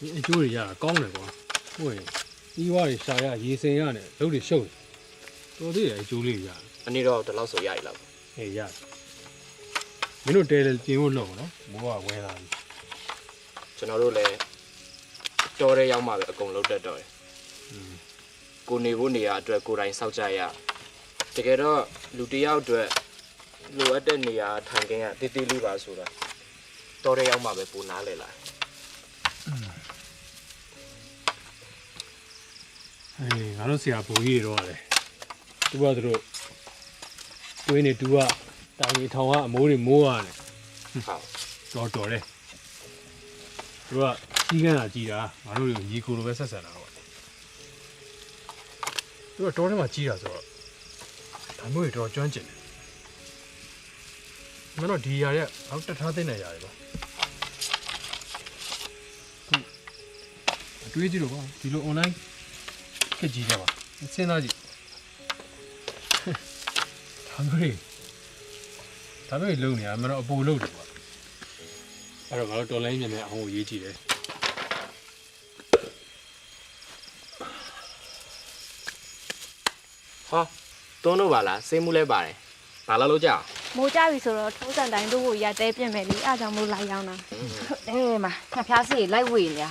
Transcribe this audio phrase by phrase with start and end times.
[0.00, 1.26] ဒီအကျိုးတွေရတာကောင်းတယ်ကွာ
[1.74, 2.06] ဟုတ်ရင်
[2.54, 4.74] ဒီဝါတွေရှာရရေစင်ရနဲ့လုပ်တွေရှုပ်တယ်
[5.58, 8.72] တော်သေးတယ်အကျိုးလေးတွေရတယ်အနည်းတော့ဒီလောက်ဆိုရည်လောက်ဟေးရတယ်
[10.24, 12.46] မင်းတို့တဲတယ်ပြင်ဖို့လုပ်နော်မိုးကဝဲလာပြီ
[13.76, 14.36] ကျွန်တော်တို့လည်း
[15.60, 17.08] တော်တဲ့ရောက်မှပဲအကုန်လုံးတက်တော့တယ်
[17.70, 17.92] อืม
[18.68, 20.40] ကိုနေဖို့နေရာအတွက်ကိုယ်တိုင်စောင့်ကြရ
[21.36, 21.80] တကယ်တော့
[22.16, 22.88] လူတစ်ယောက်အတွက်
[23.76, 26.06] လိုအပ်တဲ့နေရာထိုင်ခင်းကတည်တည်လေးပါဆိုတာ
[27.04, 28.30] တော်တဲ့ရောက်မှပဲပုံနားလေလာ
[33.20, 34.78] ဟေးငါတို့ဆရာဘိုးကြီးတွေတော့ရတယ်
[35.70, 36.20] သူကသူတို့
[37.66, 38.16] တွင်းနေတူက
[38.78, 40.34] တာငီထောင်ကအမိုးတွေမိုးရတယ်
[41.72, 42.22] ဟုတ်တော်တော်တယ်
[43.88, 44.04] သူက
[44.48, 46.90] ကြီးကန်းတာကြီးတာငါတို့တွေကိုညီကိုလိုပဲဆက်ဆံတာတော့
[49.34, 50.44] သူကတော်ထဲမှာကြီးတာဆိုတော့
[51.58, 52.58] ဒါမျိုးတွေတော့ကျွမ်းကျင်တယ်
[54.78, 56.70] မင်းတို့ဒီຢာရက်အောက်တက်ထားတဲ့နေရာတွေပါ
[59.48, 59.56] ခု
[60.86, 62.14] အတွေးကြည့်လို့ပါဒီလို online
[63.20, 63.66] ခက်ကြီးတယ်ပါ
[64.14, 64.56] စဉ်းစားကြည့်
[67.30, 67.70] ဒါမျိုးတွေ
[69.28, 70.84] ဒါမျိုးတွေလုံနေရမင်းတို့အပူလုံတယ်ပါ
[72.28, 73.94] အဲ့တော့ငါတို့တော်လိုင်းမြန်မြန်အောင်ကိုရေးကြည့်တယ်
[80.30, 80.44] ဟော
[81.02, 82.34] သွန်းတော့ပါလားစေးမှုလဲပါတယ်
[82.88, 83.42] ဘာလို့လို့ကြအောင်
[83.76, 87.16] မိုးကြပြီဆိုတော့ထုံးစံတိုင်းတို့ကိုရတဲပြင်မယ်လေအားကြောင့်မို့လိုက်ရောက်တာ
[87.88, 89.70] အဲမှာခက်ဖျားစီလိုက်ဝေနေတာ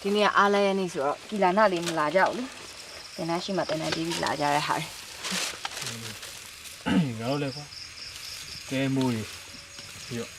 [0.00, 2.59] ဒီနေ့ကအားလဲရနေဆိုတော့ကီလာနာလေးမလာကြဘူးလေ
[3.14, 7.66] တင်တန်းရှိမှတင်တန်းပြီးပြီးလာကြတဲ့ဟာတွေငါတို့လည်းကွာ
[8.70, 9.28] ကဲမိုးကြီး
[10.06, 10.30] ပြီးတော့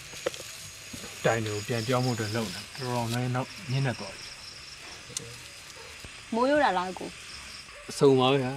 [1.25, 4.13] တိုင်တွေကိုပြန်ပြောင်းဖို့အတွက်လုပ်နေတော်တော်များနောက်ညနေတော့
[6.33, 7.09] မိုးရိုးတာလားကို
[7.89, 8.53] အဆုံပါပဲဟာ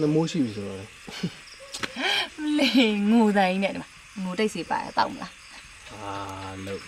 [0.00, 0.86] နှမိုးရှိပြီဆိုတော့လေ
[2.58, 3.88] လေငိုတိုင်းနဲ့ဒီမှာ
[4.22, 5.32] ငိုတိတ်စီပါရတော့မလား
[5.92, 6.12] အာ
[6.66, 6.80] လို့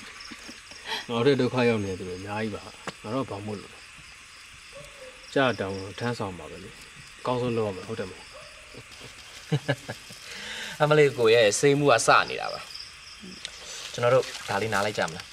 [1.09, 2.63] ငါတို့ဒုက္ခရောက်နေတယ်သူတွေအများကြီးပါ
[3.03, 3.78] ငါတို့ဘာမို့လို့လဲ
[5.35, 6.71] ကြာတောင်ထမ်းဆောင်ပါပဲလေ
[7.21, 8.27] အကောင်းဆုံးလုပ်ရမှာဟုတ်တယ်မလား
[10.81, 12.61] အမလေးကိုရဲ့စေးမှုကစနေတာပါ
[13.93, 15.27] ကျွန်တော်တို့ဒါလေးနားလိုက်ကြမလား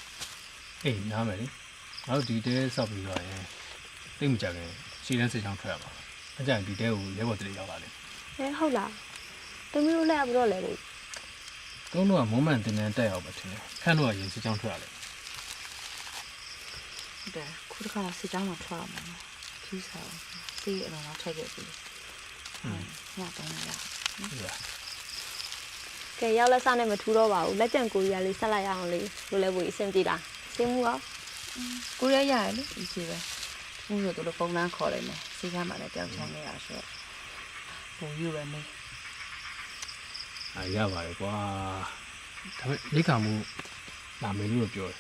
[0.86, 1.46] အေးနားမယ်လေ
[2.08, 3.44] ငါတို့ဒီတဲဆောက်ပြီးတော့ရင်
[4.20, 4.70] တိတ်မကြခင်
[5.06, 5.90] ရှည်တန်းစစ်ချောင်းထွက်ရပါ
[6.40, 7.92] အကြံဒီတဲကိုရဲဘော်တလေးရောက်လာတယ်
[8.38, 8.92] အဲဟုတ်လား
[9.72, 10.76] တမီးတို့လည်းအပြီးတော့လေကို
[11.94, 14.92] တုံးတော့ကမုံမှန်တင်တန်းတက်အောင်ပဲထင်တယ်ခန့်တော့ကရင်စစ်ချောင်းထွက်ရတယ်
[17.22, 19.02] ဟုတ်တယ်ခုတစ်ခါစစ်ကြောင်းမှာထွက်ရမှာ
[19.66, 20.10] ခီးစား
[20.62, 21.64] စီးအလုံးတော့ထွက်ခဲ့ပြီ
[23.18, 23.80] ညတော့ရဟုတ်လား
[26.20, 29.00] ကဲရောက်လက်စားနဲ့မထူတော့ပါဘူးလက်ကျန်ကိုရီးယားလေးဆက်လိုက်ရအောင်လေ
[29.32, 30.22] လိုလဲဘူးအဆင်ပြေလား
[30.56, 30.98] စင်းမှုရော
[32.00, 33.18] ကိုရရတယ်လေဒီစီပဲ
[33.88, 36.88] မှုဆိုတို့ပုံနှန်းခေါ်လိုက်မယ်စီကမှလည်းတောင်းချမ်းနေရဆိုတော့
[37.98, 38.68] ပုံယူရမေး
[40.56, 41.34] အားရပါတယ်ကွာ
[42.60, 43.34] ဒါပေမဲ့လိခါမှု
[44.24, 44.98] လာမယ်လို့ပြောတယ်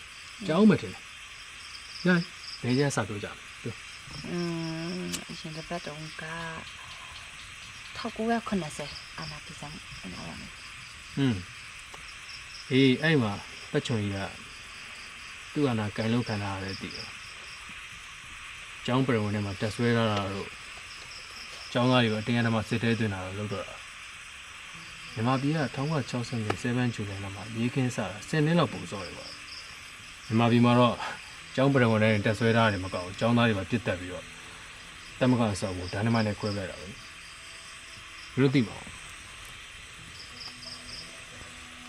[0.47, 1.01] ကြောက်မှထင်တယ်
[2.06, 2.07] ည
[2.63, 3.33] နေကျစပြောကြမယ်ပြော
[4.28, 4.38] อื
[5.02, 6.25] มအရှင်တစ်ပတ်တုန်းက
[7.96, 9.69] 1980အာနာပိစံ
[10.04, 10.52] အနာရမယ်
[11.19, 11.37] อืม
[12.70, 13.32] အေးအဲ့မှာ
[13.70, 14.19] ပတ်ချွန်ကြီးက
[15.52, 17.08] သူ့အနာကန်လုံးခံထားရတယ်တည်တယ်
[18.87, 20.48] ကျောင်းပရဝင်းထဲမှာတက်ဆွဲထားတာတို့
[21.72, 23.76] ကျောင်းသားတွေကအတင်းအဓမ္မစစ်တဲသွင်းတာတော့လုပ်တော့တာ
[25.14, 29.26] မြန်မာပြည်က1960 7ဂျူလိုင်မှာရေခင်းစားတာ10နှစ်လောက်ပုံစော်ရပါ
[30.26, 30.96] မြန်မာပြည်မှာတော့
[31.55, 34.25] ကျောင်းပရဝင်းထဲတက်ဆွဲထားတယ်မကောက်ဘူးကျောင်းသားတွေမှာပြစ်တက်ပြီးတော့
[35.19, 38.95] တမကဆောက်ဖို့ဒိုင်းနမိုက်နဲ့ခွဲခဲ့တာပဲဘယ်လိုသိမှာလဲ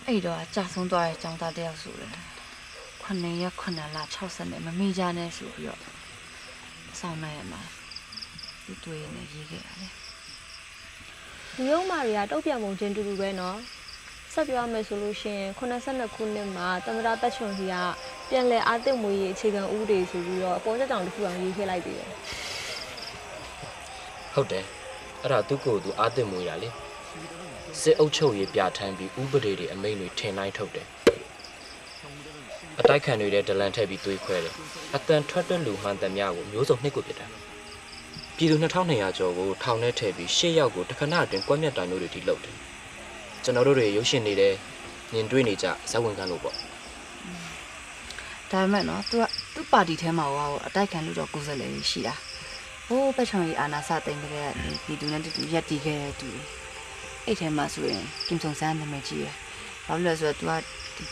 [0.07, 2.11] အဲ့တော့ကြာဆုံးသွားတဲ့ចောင်းသားတယောက်ဆိုတယ်
[3.03, 5.81] ခုနှစ်ရက်ခုနှစ်လ60နဲ့မမိကြနဲ့ဆိုပြီးတော့
[6.99, 7.61] ဆောင်းနေရမှာ
[8.63, 9.91] ဒီတွေ့နေရေးခဲ့ရတယ်
[11.55, 13.57] ဒီရုံမာတွေကတုတ်ပြန်ပုံချင်းတူတူပဲနော်
[14.37, 17.75] ဆက်ပြောရမယ်ဆိုလို့ရှိရင်82ခုနှစ်မှာတမရတက်ချွန်စီက
[18.29, 22.09] ပြန်လဲအာတစ်မွေရေးအခြေခံဥပဒေဆိုပြီးတော့အပေါ်ချက်တောင်တစ်ခုအောင်ရေးခဲ့လိုက်သေးတယ်
[24.33, 24.65] ဟုတ်တယ်
[25.21, 26.69] အဲ့ဒါသူ့ကိုယ်သူအာသစ်မွေးတာလေ
[27.81, 30.87] စစ်အုပ်ချုပ်ရေးပြဋ္ဌာန်းပြီးဥပဒေတွေအမိန့်တွေထင်တိုင်းထုတ်တယ်
[32.79, 34.55] အတိုက်ခံတွေတဲ့ဒလန်ထည့်ပြီးသွေးခွဲတယ်
[34.95, 37.27] အတန်ထွက်တဲ့လူမှန်သမျှကိုမျိုးစုံနှစ်ကိုပြစ်တာ
[38.35, 42.66] ပြည်သူ2200ကျော်ကိုထောင်ထဲထည့်ပြီး၈ယောက်ကိုတစ်ခဏအတွင်းကွက်မြတ်တာမျိုးတွေထိလုပ်တယ်
[43.43, 44.53] ကျွန်တော်တို့တွေရုပ်ရှင်နေတယ်
[45.13, 46.55] မြင်တွေ့နေကြဇက်ဝင်ခံလို့ပေါ့
[48.51, 49.23] ဒါမှမဟုတ်နော် तू က
[49.55, 52.15] သူ့ပါတီထဲမှာဟောအတိုက်ခံလို့တော့ကိုယ်စားလှယ်ရှိတာ
[52.87, 54.49] ဟိုးပတ်ချောင်ကြီးအာနာစတင်ကြတဲ့
[54.85, 56.29] ဒီသူနဲ့တူတူရက်တီခဲ့တဲ့သူ
[57.25, 59.33] အဲ့ထဲမှာဆိုရင်ကင်ဆုံဆန်းနာမည်ကြီးရယ်
[59.85, 60.51] ဘာလို့လဲဆိုတော့ तू က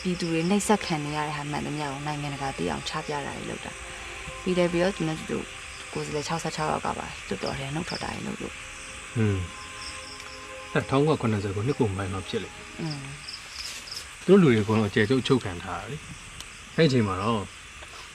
[0.00, 3.72] ပြည်သူတွေနှိပ်စက်ခံနေရတဲ့ဟာမှန်သမျှကိုနိုင်ငံတကာသိအောင်ချပြတာတွေလုပ်တာ
[4.42, 5.38] ပြီးတယ်ပြီးတော့သူနဲ့တူတူ
[5.92, 9.40] ကိုယ်စားလှယ်66ရောက်ကပါတော်တော်တယ်နှုတ်ထွက်တာတွေလုပ်လို့ဟွန်း
[10.76, 11.26] 1980ခု
[11.66, 12.50] နှစ်ကုန်ပိုင်းမှာဖြစ်လေ
[14.26, 15.96] သူတို့လူတွေကတော့အကျယ်ကျုပ်ချုပ်ခံထားတာလေ
[16.76, 17.42] အဲ့ဒီအချိန်မှာတော့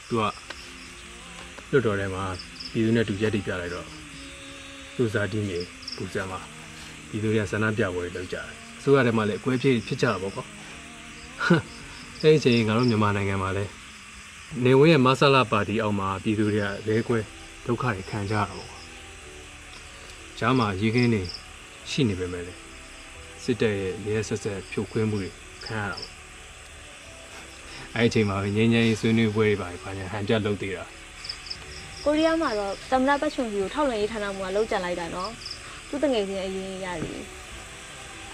[0.08, 0.24] သူက
[1.72, 2.24] လွတ်တော်ထဲမှာ
[2.72, 3.88] ပြည်သူနဲ့တူရက်တိပြလိုက်တော့
[4.96, 5.60] သူဇာတိမြေ
[5.96, 6.40] ပူဇံမှာ
[7.10, 8.48] ပြည်သူတွေကဆန္ဒပြပွဲတွေလုပ်ကြတယ်
[8.80, 10.46] အစိုးရထဲမှာလည်းအကွဲပြေးဖြစ်ကြတာပေါ့ကွာ
[12.22, 13.72] အဲ့ဒီအချိန်ငါတို့မြန်မာနိုင်ငံမှာလည်း
[14.64, 17.20] နေဝင်းရဲ့မဆလာပါတီအောက်မှာပြည်သူတွေကလဲကွဲ
[17.66, 18.80] ဒုက္ခတွေခံကြတာပေါ့ကွာ
[20.38, 21.22] ဂျားမှာရေခင်းနေ
[21.90, 22.60] ရှိနေပေမဲ့လည်း
[23.44, 25.30] စစ်တပ်ရဲ့ရဲဆက်ဆက်ဖြုတ်ခွင်းမှုတွေ
[25.66, 26.12] ခံရတာပေါ့
[27.96, 30.86] အဲ့ဒီအချိန်မှာပဲငင်းငင်းရေးဆွေးနွေးပွဲတွေပါဘာညာဟန်ပြလုပ်သေးတာ
[32.06, 35.32] ကိုရီးယားမှာတော့တမရပတ်ချွန်ကြီးကိုထောက်လွှင့်ရေးဌာနမှလောက်ကြံလိုက်တာနော်
[35.90, 37.24] သူတငယ်ချင်းအရင်ရတယ်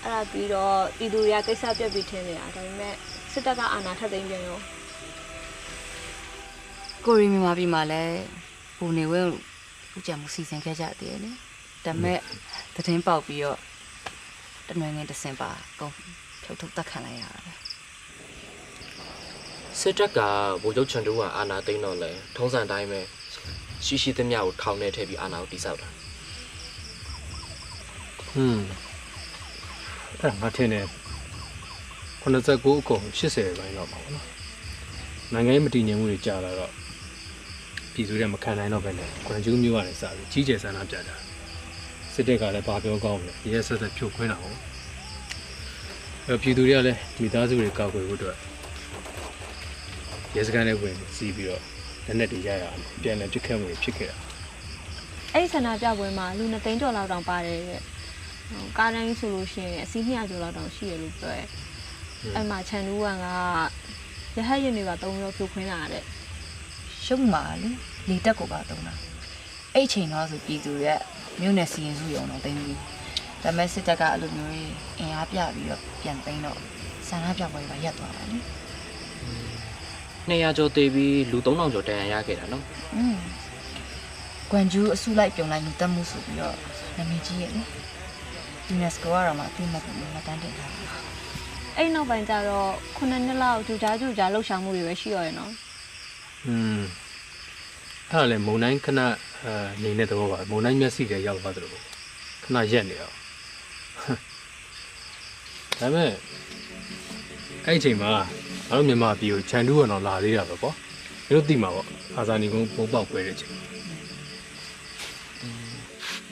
[0.03, 2.93] အဲ့ဒါပြီးတော့ပြည်သူတွေကကိစ္စပြက်ပြီးထင်းနေတာဒါပေမဲ့
[3.31, 4.59] စစ်တပ်ကအာဏာထပ်သိမ်းပြန်ရော
[7.05, 8.19] ကိုရီမြန်မာပြည်မှာလည်း
[8.77, 9.29] ပူနေဝင်း
[9.95, 11.31] ဦးကြံမှုစီစဉ်ခဲ့ကြသေးတယ်လေ
[11.85, 12.19] ဒါပေမဲ့
[12.75, 13.59] သတင်းပေါက်ပြီးတော့
[14.67, 15.93] တနွေငင်တစင်ပါကုန်
[16.43, 17.53] ဖြုတ်ထုတ်တက်ခံလိုက်ရတာပဲ
[19.79, 20.19] စစ်တပ်က
[20.63, 22.99] ဗိုလ်ချုပ်ချွန်တူကအာဏာသိမ်းတော့လဲထုံးစံတိုင်းပဲ
[23.85, 25.89] ရှိရှိသမျှကိုထောင်ထဲထည့်ပြီးအာဏာကိုတိစောက်တာ
[28.29, 28.63] ဟွန်း
[30.19, 30.85] အဲ့ဒါငါထင်တယ်
[32.23, 34.25] 89အကုန်80ပိုင်းတော့ပါဘောနော်
[35.33, 36.71] နိုင်ငံရေးမတည်ငြိမ်မှုတွေကြာလာတော့
[37.93, 41.26] ပြည်သူတွေမခံနိုင်တော့ပဲနဲ့ကွန်ကျူးမျိုးကနေစပြီးကြီးကျယ်ဆန္ဒပြကြတာ
[42.19, 44.57] စစ်တပ်ကလည်းဘာပြောကောင်းလဲရဲဆက်ဆက်ဖြုတ်ခွင်းတာဟုတ်
[46.27, 48.37] အဲ့ပြည်သူတွေကလည်းမိသားစုတွေကောက်ွယ်ဖို့အတွက်
[50.35, 51.61] ရဲစခန်းထဲဝင်စီးပြီးတော့
[52.05, 54.17] လက်နက်တွေရရအောင်ပြန်လည်ပြစ်ခတ်မှုတွေဖြစ်ခဲ့တာ
[55.33, 57.81] အဲ့ဒီဆန္ဒပြပွဲမှာလူနှစ်သိန်းကျော်လောက်တောင်ပါတယ်တဲ့
[58.49, 61.47] ဟိုကားတိုင်းဆိုလို့ရှိရင်အစီး200ကျော်လောက်တောင်ရှိရလို့ပြောတယ်
[62.35, 63.27] အဲ့မှာချန်နူးဝန်က
[64.35, 66.03] ရဟတ်ရင်တွေက3ရောဖြိုခွင်းလာတဲ့
[67.05, 67.69] ရှုံးပါလေ
[68.09, 68.93] လေတက်ကိုပါတုံးတာ
[69.73, 71.01] အဲ့အချိန်တော့ဆိုပြည်သူရဲ့
[71.40, 72.78] မြို့နယ်စီရင်စုရုံတော့တင်းပြီး
[73.42, 76.58] ဒါပေမဲ့စစ်တပ်ကအဲ့လိုမျိုးကြီးအင်အားပြပြီးတော့ပြန်သိမ်းတော့
[77.08, 78.38] ဆန္ဒပြပွဲတွေပါရပ်သွားတာလေ
[80.28, 82.64] 200ကျော်တေးပြီးလူ3000ကျော်တန်ရန်ရခဲ့တာနော်
[82.96, 83.16] อืม
[84.50, 86.56] ကွမ်ဂျူးအစုလိုက်ပြုံလိုက်လူတက်မှုဆိုပြီးတော့
[86.96, 87.62] နာမည်ကြီးရဲ့လေ
[88.74, 90.84] UNESCO ကတော့မှအသိမှတ်ပြုမတန်းတင်ထားတာ
[91.76, 95.52] အဲ့နောက်ပိုင်းကျတော့ခုနှစ်နှစ်လောက်ဂျူကြားဂျူကြားလှုပ်ရှားမှုတွေပဲရှိရရနော်
[96.46, 96.80] อืม
[98.10, 99.00] အဲ့ဒါလည်းမုံတိုင်းခဏ
[99.45, 99.53] အဲ
[99.83, 101.83] နေနေတဲ့သဘောပါမုံတိုင်းမျက်စိတွေရောက်သွားတယ်လို့ပေါ့
[102.43, 103.15] ခဏရက်နေအောင်
[105.79, 106.11] ဒါပေမဲ့
[107.65, 108.23] အဲ့ဒီအချိန်မှာငါ
[108.77, 110.75] တို့မြန်မာပြည်ကိုခြံတူးရအောင်လာသေးတာပဲပေါ့
[111.27, 113.53] မင်းတို့သိမှာပေါ့အာဇာနည်ကုန်းပုံပေါက်ခွဲတဲ့အချိန်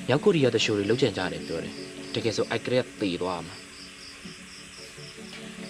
[0.07, 1.73] မြောက်ကိုရီးယားတရှိုးတွေလုံးကျန်ကြတယ်ပြောတယ်
[2.13, 3.55] တကယ်ဆိုအိုက်ကရက်တေသွားမှာ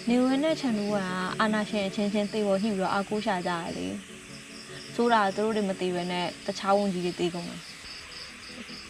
[0.08, 3.86] နေဝင်တဲ့ချန်နူးဝန်ကအာနာရှင်အချင်းချင်းသိဖို့ညှိပြီးတော့အာကိုးရှာကြရလေ
[4.96, 7.60] ဆိုတာကသူတို့တွေမသိဘဲနဲ့တခြားဝန်ကြီးတွေသိကုန်တယ်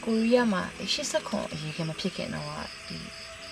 [0.04, 2.50] ကိုရီးယားမှာ80ခွန်အရေးခင်မဖြစ်ခင်တော့က
[2.88, 2.96] ဒီ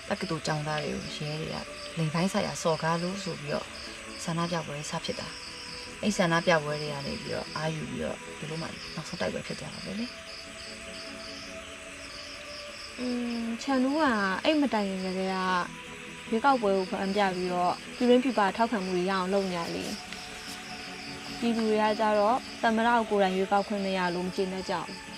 [0.08, 1.56] တက္ကသိုလ်ကျောင်းသားတွေကိုရဲတွေက
[1.96, 3.66] လိန်ပိုင်းဆိုင်ရာစော်ကားလို့ဆိုပြီးတော့
[4.24, 5.28] ဆန္ဒပြပွဲစဖြစ်တာ
[6.02, 10.06] အဲ့ဆန္ဒပြပွဲတွေကနေပြီးတော့အာယူပြီးတော့ဒီလိုမှနောက်ဆုံးတိုက်ပွဲဖြစ်သွားတာပဲလေ
[12.98, 13.06] อื
[13.42, 14.02] มချန်နူးက
[14.44, 15.36] အဲ့မတိုင်ခင်ကတည်းက
[16.30, 19.84] ရွေးကောက်ပွဲကိုဖန်ပြပြီးတော့ပြည်ရင်းပြပထောက်ခံမှုတွေရအောင်လုပ်နေရလေ
[21.39, 25.09] ပြည်သူတွေကကြတော့သမရကိုကိုယ်တိုင်ရွေးကောက်ခွင့်မရလို့မကျေနပ်ကြဘူး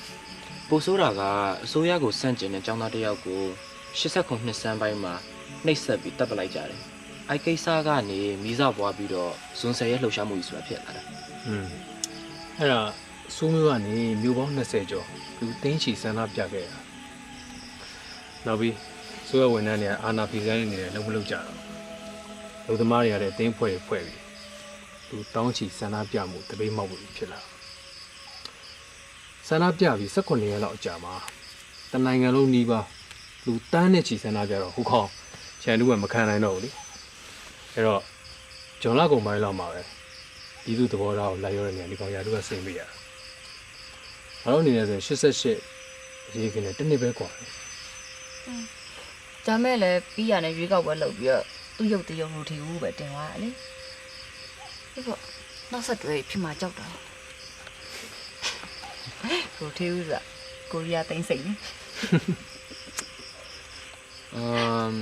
[0.69, 1.21] ပိုဆိုးတာက
[1.63, 3.41] အစိုးရကိုစန့်ကျင်တဲ့ចောင်းသားတစ်ယောက်ကို
[3.99, 5.13] 89နှစ်စန်းပိုင်းမှာ
[5.65, 6.81] နှိပ်စက်ပြီးတပ်ပလိုက်ကြတယ်။
[7.29, 11.03] အိုက်ကိစ္စကနေမိစပွားပြီးတော့ဇွန်ဆယ်ရဲ့လှုပ်ရှားမှုကြီးဆိုတာဖြစ်လာတာ
[11.47, 11.65] อืม
[12.57, 12.81] အဲ့ဒါ
[13.35, 15.05] စိုးမျိုးကနေမြို့ပေါင်း20ကျော်
[15.39, 16.79] လူသိန်းချီဆန္ဒပြခဲ့တာ
[18.45, 18.75] နောက်ပြီး
[19.27, 21.47] ဆိုရဝန်ထမ်းတွေကအာနာဖီဆိုင်နေတယ်လုံးမလုံးကြတော့
[22.67, 24.19] လူသမားတွေကလည်းတင်းဖွဲ့တွေဖွဲ့ပြီး
[25.09, 27.39] လူတောင်းချီဆန္ဒပြမှုတပိတ်မောက်မှုဖြစ်လာ
[29.47, 31.13] ဆန္ဒပြပြီး18ရက်လောက်အကြာမှာ
[31.91, 32.79] တနိုင်ငံလုံးနှီးပါ
[33.45, 35.03] လူတန်းနဲ့ချီဆန္ဒပြတော့ဟိုခေါ
[35.63, 36.69] ချန်တူကမခံနိုင်တော့ဘူးလေ
[37.73, 38.01] အဲ့တော့
[38.81, 39.81] ဂျွန်လာကုန်ပိုင်းလောက်မှာပဲ
[40.63, 42.87] ပြည်သူသဘောထားကိုလိုက်ရောတဲ့နေရာဒီကောင်ရာတို့ကဆင်ပေးရတာ။
[44.43, 47.49] ဘာလို့အနေနဲ့ဆိုရင်88အရေးကင်းနဲ့တစ်နှစ်ပဲกว่าတယ်
[49.45, 51.43] ဒါမဲ့လည်းပြီးရနဲ့ရွေးကောက်ပွဲလုပ်ပြီးတော့
[51.77, 53.49] သူ့ရုပ်တရုပ်လို့ထီဦးပဲတင်သွားတာလေ
[54.96, 55.20] ဒီပေါ့
[55.72, 56.86] နောက်ဆက်တွဲဖြစ်မှာကြောက်တာ
[59.56, 60.12] ဟိုထီဦးက
[60.72, 61.52] ကိုရီးယားသိမ်းစိတ်လေ။
[64.36, 64.94] အမ်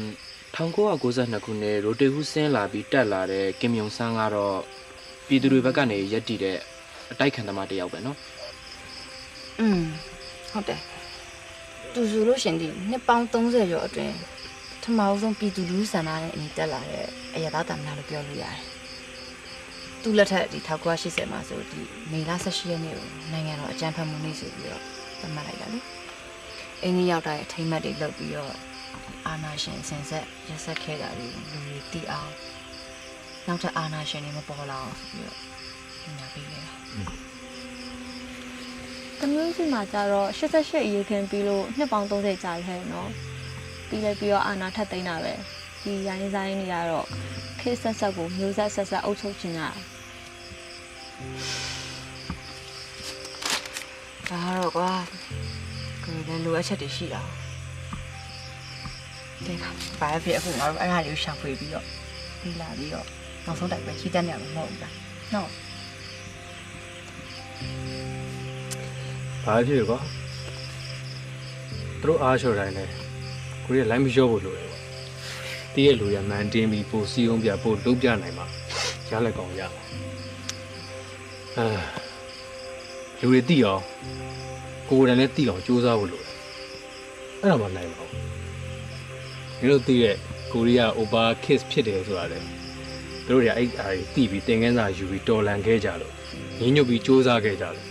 [0.54, 4.58] 1992ခုနှစ်ရိုတေဟူးဆင်းလာပြီးတက်လာတဲ့ကင်မြုံဆန်းကတော့
[5.26, 6.58] ပြည်သူတွေဘက်ကနေရက်တီတဲ့
[7.10, 8.18] အတိုက်ခံသမားတစ်ယောက်ပဲနော်
[9.60, 9.82] อืม
[10.50, 10.80] ဟုတ်တယ်
[11.92, 14.14] သူဆိုလို့ရှင်ဒီနှစ်ပေါင်း30ကျော်အတွင်း
[14.82, 18.73] ထမအောင်ဆုံးပြည်သူလူထုဆန္ဒနဲ့အညီတက်လာတဲ့အရသာတမနာလို့ပြောလို့ရတယ်
[20.06, 20.58] သူလက်ထက်ဒီ
[20.94, 21.80] 1980မှာဆိုဒီ
[22.12, 24.82] မေလ18ရက်နေ့ကိုနိုင်ငံတော်အကြမ်းဖက်မှုနေ့ဆိုပြီးတော့
[25.20, 25.80] သတ်မှတ်လိုက်တာလေ
[26.82, 28.54] အင်းကြီးရောက်တဲ့အထိမ့်မှတ်တွေလုပ်ပြီးတော့
[29.26, 32.32] အာနာရှင်စင်ဆက်ရက်ဆက်ခဲ့တာတွေလူတွေတီးအောင်
[33.46, 35.38] နောက်ထပ်အာနာရှင်တွေမပေါ်လာအောင်ဆိုပြီးတော့
[36.02, 36.72] ညှိနှိုင်းပေးခဲ့တာ။
[39.20, 43.10] တမျိုးစီမှာကျတော့88အရေးခင်ပြီးလို့နှစ်ပေါင်း30ကြာခဲ့နော်
[43.88, 45.34] ပြီးလဲပြီးတော့အာနာထပ်သိမ်းတာပဲ
[45.82, 47.06] ဒီရိုင်းဆိုင်တွေကတော့
[47.60, 49.62] ခေတ်ဆက်ဆက်ကိုမျိုးဆက်ဆက်ဆက်အုပ်ချုပ်ခြင်းရ
[51.14, 54.90] ဒါကတော့ကွာ
[56.04, 57.22] ကိုယ်လည်းလိုအပ်ချက်တွေရှိတာ
[59.46, 59.64] တဲ့က
[60.00, 61.86] ဘာဖြစ်အခုငါတို့အဲ့ဒါလေးကိုရှာဖွေပြီးတော့
[62.40, 63.06] ပြီးလာပြီးတော့
[63.44, 64.92] နောက်ဆုံးတိုက်ပဲချီတက်နေရမှာမဟုတ်ဘူးလား
[65.34, 65.48] နော်
[69.44, 69.98] ဘာဖြစ်လဲကွာ
[72.00, 72.84] သူတို့အားလျှော်တိုင်းလဲ
[73.64, 74.78] ကိုရီးလိုင်းမလျှော့ဖို့လိုတယ်ကွာ
[75.74, 78.46] တည့်ရဲ့လူရမန်တင်းပြီးပိုစီအောင်ပြပိုလုံးပြနိုင်မှာ
[79.10, 79.82] ရလက်ကောင်ရမှာ
[81.58, 81.66] အာ
[83.20, 83.82] လူတွေတိအောင်
[84.88, 86.30] ကိုယ်တိုင်လည်းတိအောင်စူးစမ်းဖို့လိုတယ်
[87.42, 88.20] အဲ့တော့မှနိုင်မှာဘူး
[89.58, 90.16] ဒီလိုတိရဲ့
[90.52, 92.38] ကိုရီးယား over kiss ဖြစ်တယ်ဆိုတာလေ
[93.26, 96.12] သူတို့တွေကအဲ့အားကြီးတိပြီးတင်ကန်းစာယူပြီးတော်လန်ခဲ့ကြလို့
[96.58, 97.86] ညှဉ်းညွတ်ပြီးစူးစမ်းခဲ့ကြလို့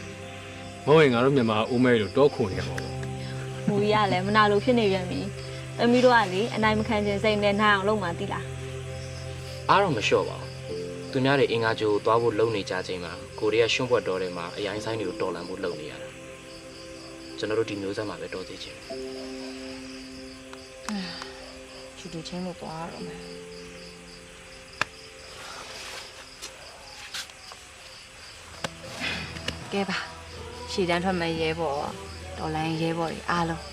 [0.85, 2.93] မဟုတ်ရင်ငါတို့မြန်မာအိုးမဲလို့တောခုန်နေမှာပေါ့
[3.67, 5.19] မူကြီးကလည်းမနာလို့ဖြစ်နေပြန်ပြီ
[5.77, 8.45] သမီးတို့ကလေအနိုင်မခံခြင်းစိတ်နဲ့နိုင်အောင်လုပ်မှသိလား
[9.69, 10.42] အားတော့မလျှော့ပါဘူး
[11.13, 16.09] သူများတွေအင်္ဂါကြိုးကိုသွားဖို့လုံနေကြချိန်မှာကိုရီးယားရှွန့်ပွက်တော်တွေမှာအရင်ဆိုင်တွေကိုတော်လန်ဖို့လုံနေရတာ
[17.37, 18.85] ကျွန်တော်တို့ဒီမျိုးဆက်မှာပဲတော်သေးချင်တယ်
[21.97, 23.21] ချူတူချင်းလို့သွားရတော့မယ်
[29.73, 29.97] ကဲပါ
[30.71, 31.81] ရှည်တန်းထွက်မဲ့ရဲဘော်
[32.37, 33.63] ဒေါ်လိုင်းရဲဘော်တွေအားလုံး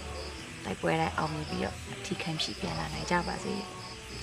[0.65, 3.53] တိုက်ပွဲတိုင်းအောင်မြင်ပြီးတော့အထီးခံဖြစ်ပြန်လာနိုင်ကြပါစေ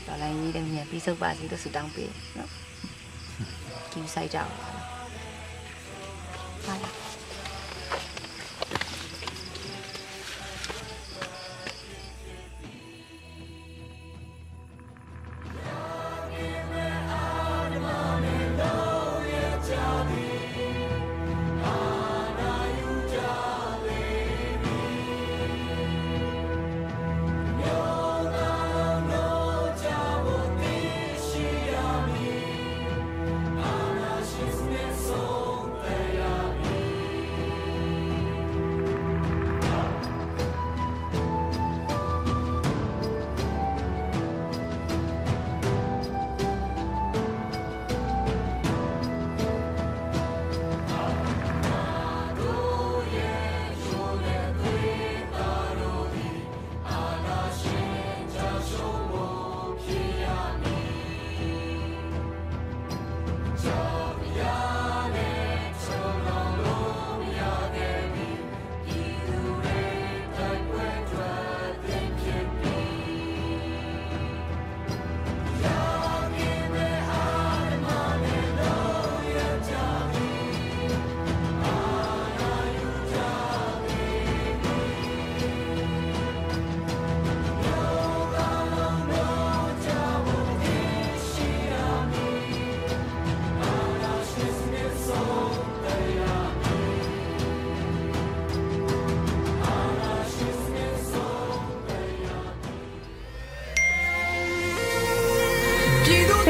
[0.08, 2.67] ဒေါ်လိုင်းရေးတဲ့မြန်ပြီးစုပ်ပါစေလို့ဆုတောင်းပေးနော်
[3.94, 4.84] ကြည့်ဆိုင်ကြပါလား
[6.66, 7.07] ဟာလား